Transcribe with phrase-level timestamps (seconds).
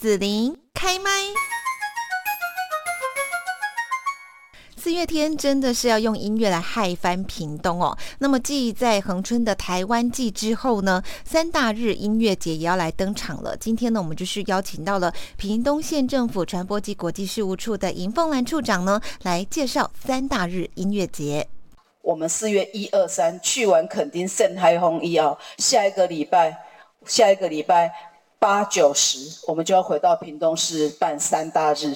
[0.00, 1.10] 紫琳开麦。
[4.74, 7.94] 四月天真的是要用音乐来嗨翻屏东哦。
[8.18, 13.54] 那么，继在恒春的台湾季之后呢，三大日音乐节也要来登场了。
[13.58, 21.46] 今天呢，我们就是邀请到了屏东县政府传播及国际事务处的尹凤兰处长呢，来介绍三大日音乐节。
[22.00, 26.56] 我们四月一二三去完垦丁盛嗨风一哦，下一个礼拜，
[27.04, 27.92] 下一个礼拜
[28.40, 31.94] 八九十，我们就要回到屏东市办三大日。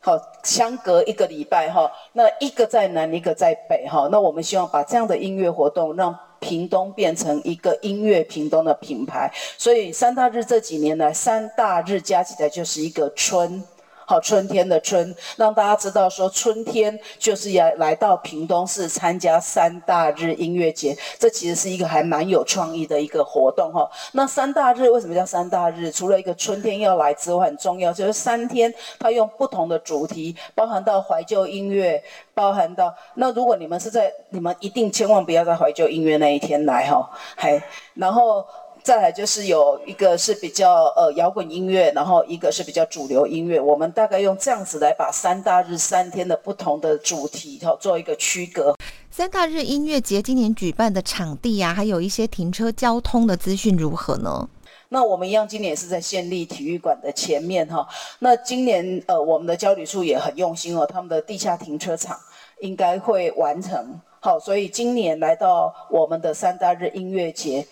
[0.00, 13.62] 好，相隔一个礼拜哈，那一个在南，一个在北哈，那我们希望把这样的音乐活动让屏东变成一个音乐屏东的品牌，所以三大日这几年来，三大日加起来就是一个春。
[14.08, 23.86] 好，春天的春，让大家知道说，春天就是要来到屏东市参加三大日音乐节，这其实是一个还蛮有创意的一个活动哈。
[24.12, 25.90] 那三大日为什么叫三大日？
[25.90, 37.62] 除了一个春天要来之外，很重要就是三天，它用不同的主题，包含到怀旧音乐，包含到那如果你们是在，你们一定千万不要在怀旧音乐那一天来哈，嘿，
[37.92, 38.46] 然后。
[38.88, 43.60] 再来就是有一个是比较呃摇滚音乐，然后一个是比较主流音乐。
[43.60, 48.74] 我们大概用这样子来把三大日三天的不同的主题哈做一个区隔。
[49.10, 54.48] 三大日音乐节今年举办的场地啊，还有一些停车交通的资讯如何呢？
[54.88, 57.86] 那我们一样，今年也是在县立体育馆的前面哈。
[58.20, 62.18] 那今年呃我们的交旅处也很用心哦，他们的地下停车场
[62.60, 67.66] 应该会完成好，所以今年来到我们的三大日音乐节。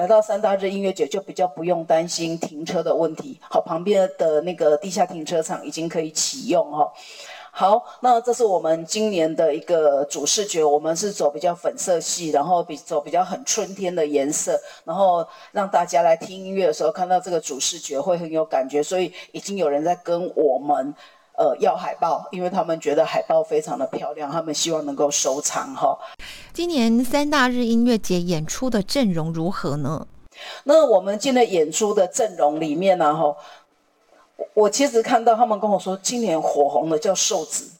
[0.00, 3.38] 来到三大日音乐节就比较不用担心停车的问题。
[3.42, 6.90] 好，旁边的那个地下停车场已经可以启用哈。
[7.52, 20.94] 好，那这是我们今年的一个主视觉，我们是走比较粉色系，然后比走比较很春天的颜色，然后让大家来听音乐的时候看到这个主视觉会很有感觉，所以已经有人在跟我们。
[21.40, 25.98] 呃，要海报，因为他们觉得海报非常的漂亮，他们希望能够收藏哈。
[26.52, 30.06] 今年三大日音乐节演出的阵容如何呢？
[30.64, 33.34] 那我们今天演出的阵容里面呢，哈，
[34.52, 37.70] 我其实看到他们跟我说，今年火红的叫瘦子。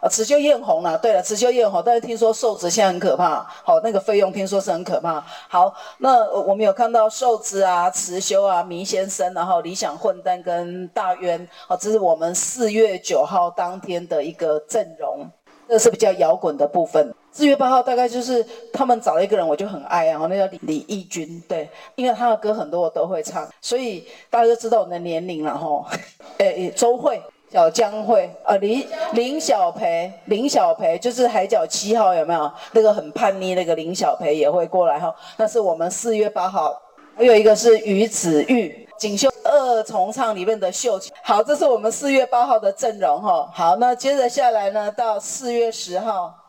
[0.00, 0.96] 啊，辞修艳红了。
[0.98, 3.46] 对了，辞修艳红，但是听说瘦子现在很可怕。
[3.62, 5.22] 好，那个费用听说是很可怕。
[5.48, 11.46] 好，那我们有看到瘦子啊、辞修啊、迷先生，然后理想混蛋跟大渊。
[11.68, 15.30] 好，这是我们四月九号当天的一个阵容，
[15.68, 17.14] 这是比较摇滚的部分。
[17.32, 21.40] 四月八号大概就是他们找了一个人，我就很爱啊，那叫李李义军。
[21.46, 25.86] 对，因为他的歌很多我都会唱，所以大家就知道我的年龄了哈。
[26.38, 27.22] 诶，周慧。
[27.52, 32.50] 小江会，呃，林林小培，林小培就是海角七号有没有？
[32.72, 35.12] 那个很叛逆那个林小培也会过来哈。
[35.36, 36.80] 那是我们四月八号，
[37.16, 41.12] 还有一个是于子玉，锦绣二重唱里面的秀琴。
[41.24, 43.50] 好，这是我们四月八号的阵容哈。
[43.52, 46.39] 好，那接着下来呢，到四月十号。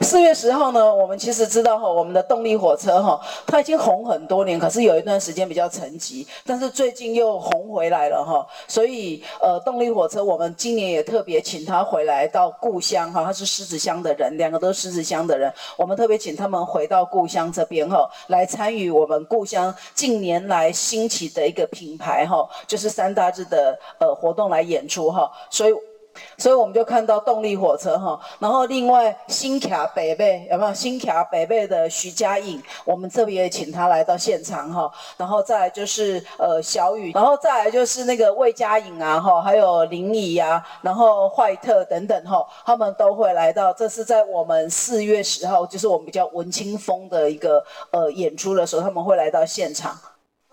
[0.00, 8.46] 四月十号呢，我们其实知道哈，我们的动力火车哈，它已经红很多年，可是有一段时间比较沉寂，但是最近又红回来了哈。
[8.68, 25.72] 所以呃，动力火车我们今年也特别请他回来到故乡哈，他是狮子乡的人，两个都是狮子乡的人，我们特别请他们回到故乡这边哈，来参与我们故乡近年来兴起的一个品牌哈，就是三大日的呃活动来演出哈，所以。
[26.38, 49.96] 所以我们就看到动力火车哈，然后另外新卡北贝有没有新卡北贝的徐佳颖，我们这边也请他来到现场哈，然后再来就是呃小雨，然后再来就是那个魏佳颖啊哈，还有林怡呀，然后坏特等等哈，他们都会来到，这是在我们四月十号，就是我们比较文青风的一个呃演出的时候，他们会来到现场。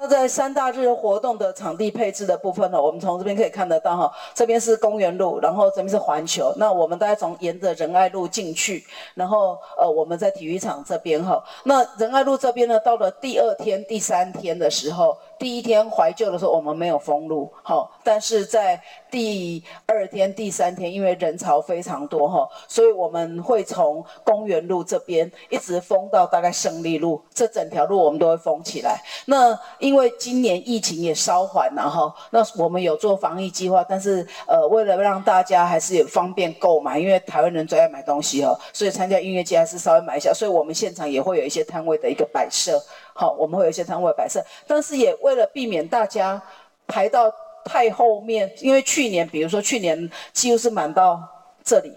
[0.03, 6.53] 那在三大日活动的场地配置的部分呢，我们从这边可以看得到哈，这边是公园路，然后这边是环球。
[6.57, 8.83] 那我们大家从沿着仁爱路进去，
[9.13, 11.41] 然后呃我们在体育场这边哈。
[11.63, 15.17] 那仁爱路这边呢，到了第二天、第三天的时候。
[15.43, 18.81] 第一天怀旧的时候，我们没有封路，好，但是在
[19.11, 29.01] 第二天、第三天，因为人潮非常多哈，所以我们会从公园路这边一直封到大概胜利路，这整条路我们都会封起来。
[29.25, 42.81] 那因为今年疫情也稍缓了哈，那我们有做防疫计划，但是呃，为了让大家还是也方便购买，因为台湾人最爱买东西哦，所以参加音乐节还是稍微买一下，所以我们现场也会有一些摊位的一个摆设。
[43.13, 46.41] 好，我们会有一些摊位摆设，但是也为了避免大家
[46.87, 47.31] 排到
[47.63, 51.21] 太后面，因为去年，比如说去年几乎是满到
[51.63, 51.93] 这里，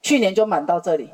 [0.00, 1.10] 去年就满到这里。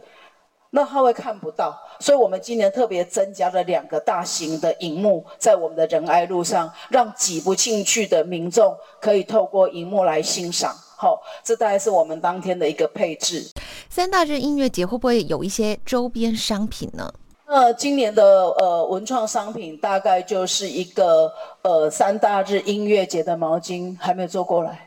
[0.70, 10.76] 那他会看不到，所以我们今年特别增加了两个大型的荧幕在我们的仁爱路上，让挤不进去的民众可以透过荧幕来欣赏。
[10.94, 13.50] 好，这大概是我们当天的一个配置。
[13.88, 17.10] 三大日音乐节会不会有一些周边商品呢？
[17.50, 24.84] 那今年的呃文创商品大概就是一个呃三大日音乐节的毛巾，还没有做过来。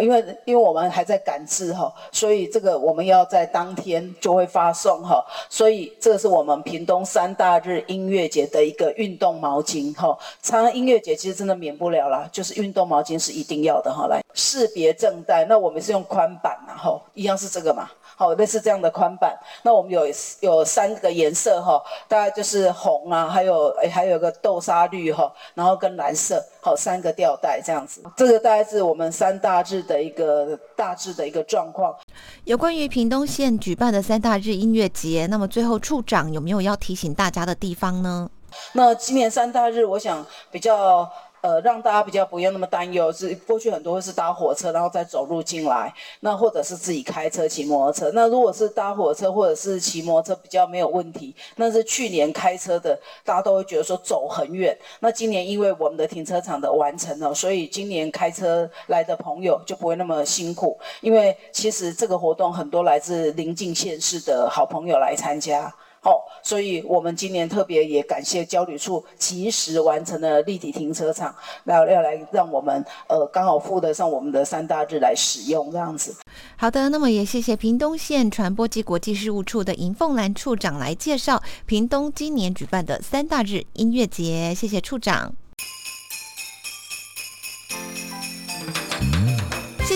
[0.00, 10.16] 因为因为我们还在赶制哈，所以这个我们要在当天就会发送哈，所以这个是我们屏东三大日音乐节的一个运动毛巾哈。
[10.42, 14.06] 参加音乐节其实真的免不了啦，就是运动毛巾是一定要的哈。
[14.08, 17.90] 来识别正带，那我们是用宽版然后一样是这个嘛。
[18.18, 20.02] 好，类似这样的宽板，那我们有
[20.40, 28.02] 有三个颜色哈，大概就是红啊，还有还有个豆沙绿哈，然后跟蓝色，好三个吊带这样子。
[28.16, 31.94] 这个大概是我们三大日的一个大致的一个状况。
[32.42, 38.28] 有关于屏东县举办的三大日音乐节，那么最后处长有没有要提醒大家的地方呢？
[38.72, 41.08] 那今年三大日，我想比较。
[41.40, 48.10] 呃，让大家比较不用那么担忧，是过去很多是搭火车，然后再走路进来，那或者是自己开车骑摩托车。
[48.14, 54.76] 那如果是搭火车或者是骑摩托车比较没有问题，那是去年开车的，大家都会觉得说走很远。
[55.00, 60.78] 那今年因为我们的停车场的完成了，所以今年开车来的朋友就不会那么辛苦。
[61.00, 65.72] 因为其实这个活动很多来自邻近县市的好朋友来参加。
[66.00, 71.34] 好，所以我们今年特别也感谢交旅处及时完成了立体停车场，
[71.64, 76.14] 那要来让我们呃刚好附得上我们的三大日来使用这样子。
[76.56, 85.34] 好的，那么也谢谢屏东县传播及国际事务处的尹凤兰处长来介绍屏东今年举办的三大日音乐节，谢谢处长。